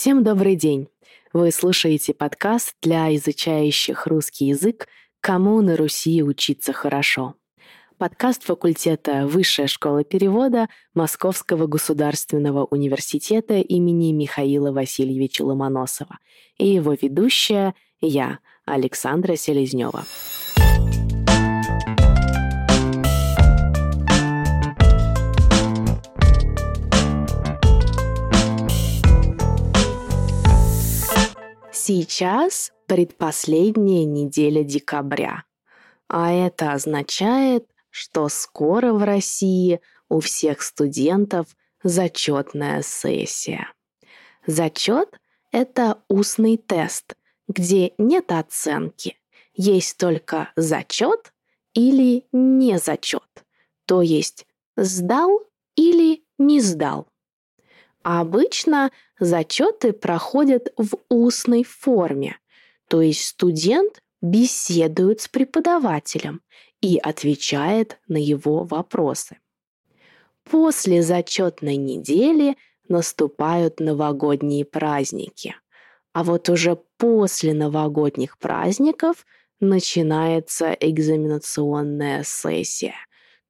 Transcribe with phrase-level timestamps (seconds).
[0.00, 0.88] Всем добрый день!
[1.34, 4.88] Вы слушаете подкаст для изучающих русский язык
[5.20, 7.34] «Кому на Руси учиться хорошо».
[7.98, 16.18] Подкаст факультета Высшая школа перевода Московского государственного университета имени Михаила Васильевича Ломоносова
[16.56, 20.06] и его ведущая я, Александра Селезнева.
[31.82, 35.44] Сейчас предпоследняя неделя декабря.
[36.08, 39.80] А это означает, что скоро в России
[40.10, 41.46] у всех студентов
[41.82, 43.72] зачетная сессия.
[44.46, 45.18] Зачет–
[45.52, 47.16] это устный тест,
[47.48, 49.16] где нет оценки,
[49.54, 51.32] есть только зачет
[51.72, 53.46] или не зачет,
[53.86, 55.30] то есть сдал
[55.76, 57.08] или не сдал.
[58.02, 62.38] А обычно зачеты проходят в устной форме,
[62.88, 66.40] то есть студент беседует с преподавателем
[66.80, 69.38] и отвечает на его вопросы.
[70.44, 72.56] После зачетной недели
[72.88, 75.54] наступают новогодние праздники,
[76.12, 79.26] а вот уже после новогодних праздников
[79.60, 82.94] начинается экзаменационная сессия,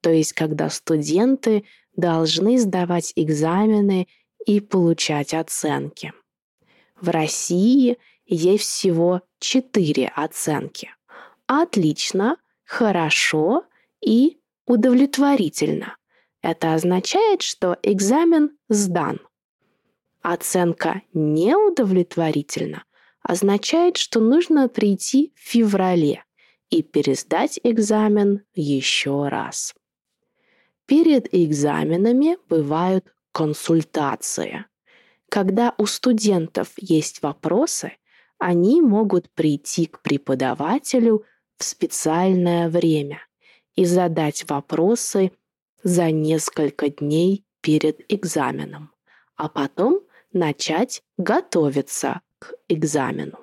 [0.01, 1.65] то есть когда студенты
[1.97, 4.09] должны сдавать экзамены
[4.47, 6.13] и получать оценки.
[7.01, 10.91] В России есть всего четыре оценки.
[11.47, 13.65] Отлично, хорошо
[14.01, 15.97] и удовлетворительно.
[16.43, 19.21] Это означает, что экзамен сдан.
[20.23, 22.85] Оценка неудовлетворительна
[23.23, 26.25] означает, что нужно прийти в феврале
[26.71, 29.75] и пересдать экзамен еще раз.
[30.87, 34.67] Перед экзаменами бывают консультация.
[35.29, 37.93] Когда у студентов есть вопросы,
[38.39, 41.25] они могут прийти к преподавателю
[41.57, 43.21] в специальное время
[43.77, 45.33] и задать вопросы
[45.83, 48.93] за несколько дней перед экзаменом,
[49.37, 50.01] а потом
[50.33, 53.39] начать готовиться к экзамену.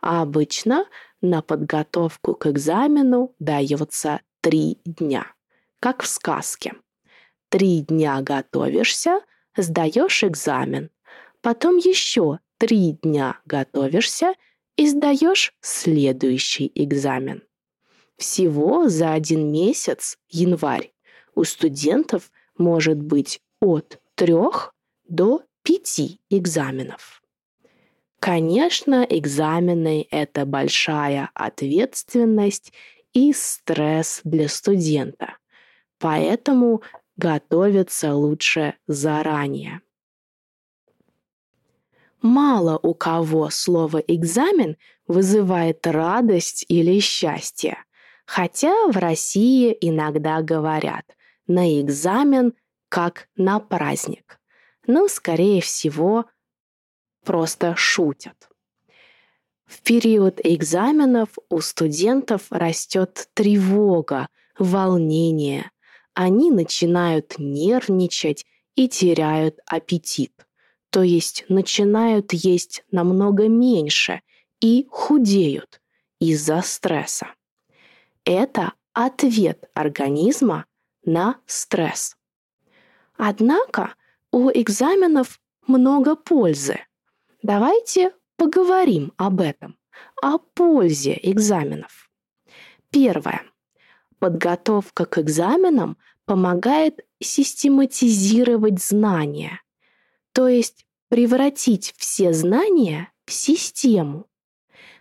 [0.00, 0.86] А обычно
[1.20, 5.26] на подготовку к экзамену дается три дня,
[5.80, 6.74] как в сказке–
[7.48, 9.20] Три дня готовишься,
[9.56, 10.90] сдаешь экзамен.
[11.40, 14.34] Потом еще три дня готовишься
[14.76, 17.42] и сдаешь следующий экзамен.
[18.16, 20.92] Всего за один месяц, январь,
[21.34, 24.74] у студентов может быть от трех
[25.08, 27.22] до пяти экзаменов.
[28.18, 32.72] Конечно, экзамены– это большая ответственность
[33.12, 35.36] и стресс для студента.
[35.98, 36.82] Поэтому
[37.18, 39.82] готовиться лучше заранее.
[42.22, 47.78] Мало у кого слово «экзамен» вызывает радость или счастье,
[48.26, 51.04] хотя в России иногда говорят
[51.46, 52.54] «на экзамен
[52.88, 54.40] как на праздник»,
[54.86, 56.24] но, скорее всего,
[57.24, 58.48] просто шутят.
[59.64, 65.70] В период экзаменов у студентов растет тревога, волнение,
[66.18, 70.32] они начинают нервничать и теряют аппетит.
[70.90, 74.22] То есть начинают есть намного меньше
[74.60, 75.80] и худеют
[76.18, 77.28] из-за стресса.
[78.24, 80.64] Это ответ организма
[81.04, 82.16] на стресс.
[83.16, 83.94] Однако
[84.32, 86.80] у экзаменов много пользы.
[87.44, 89.78] Давайте поговорим об этом,
[90.20, 92.10] о пользе экзаменов.
[92.90, 93.44] Первое.
[94.18, 99.62] Подготовка к экзаменам помогает систематизировать знания,
[100.32, 104.26] то есть превратить все знания в систему.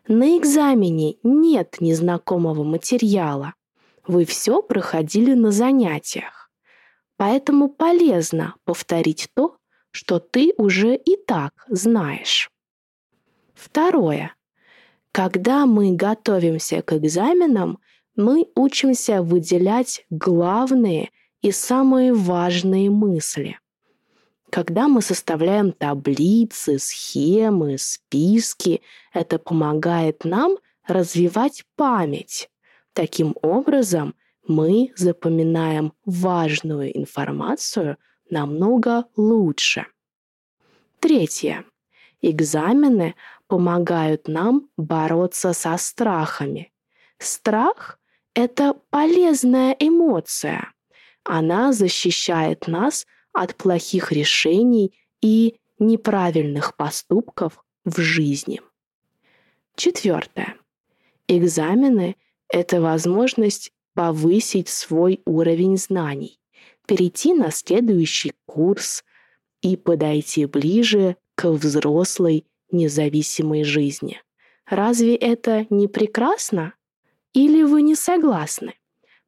[0.07, 3.55] На экзамене нет незнакомого материала.
[4.05, 6.49] Вы все проходили на занятиях.
[7.17, 9.57] Поэтому полезно повторить то,
[9.91, 12.51] что ты уже и так знаешь.
[13.53, 14.35] Второе.
[15.11, 17.79] Когда мы готовимся к экзаменам,
[18.17, 21.11] мы учимся выделять главные
[21.41, 23.59] и самые важные мысли.
[24.49, 28.81] Когда мы составляем таблицы, схемы, списки,
[29.13, 32.49] это помогает нам развивать память.
[32.93, 34.15] Таким образом,
[34.47, 37.97] мы запоминаем важную информацию
[38.29, 39.85] намного лучше.
[40.99, 41.65] Третье.
[42.21, 43.13] Экзамены
[43.47, 46.71] помогают нам бороться со страхами.
[47.19, 47.99] Страх
[48.37, 50.71] это полезная эмоция.
[51.23, 58.61] Она защищает нас от плохих решений и неправильных поступков в жизни.
[59.75, 60.55] Четвертое.
[61.27, 62.15] Экзамены–
[62.49, 66.39] это возможность повысить свой уровень знаний,
[66.85, 69.03] перейти на следующий курс
[69.61, 74.21] и подойти ближе к взрослой независимой жизни.
[74.67, 76.76] Разве это не прекрасно?
[77.33, 78.73] Или вы не согласны?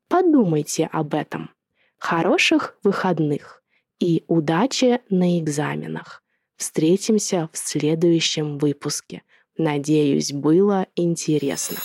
[0.07, 1.51] Подумайте об этом.
[1.97, 3.61] Хороших выходных
[3.99, 6.23] и удачи на экзаменах.
[6.55, 9.23] Встретимся в следующем выпуске.
[9.57, 11.77] Надеюсь, было интересно.